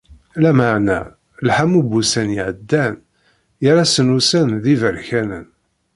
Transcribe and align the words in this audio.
Lameεna, 0.41 0.99
lḥamu 1.47 1.81
n 1.83 1.87
wussan 1.89 2.29
iεeddan, 2.35 2.95
yerra-asen 3.63 4.13
ussan 4.17 4.49
d 4.63 4.65
iberkanen. 4.73 5.47